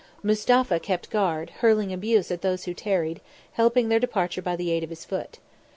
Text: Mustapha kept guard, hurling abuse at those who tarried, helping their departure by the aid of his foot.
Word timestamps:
Mustapha 0.23 0.79
kept 0.79 1.11
guard, 1.11 1.51
hurling 1.59 1.93
abuse 1.93 2.31
at 2.31 2.41
those 2.41 2.63
who 2.65 2.73
tarried, 2.73 3.21
helping 3.51 3.87
their 3.89 3.99
departure 3.99 4.41
by 4.41 4.55
the 4.55 4.71
aid 4.71 4.83
of 4.83 4.89
his 4.89 5.05
foot. 5.05 5.37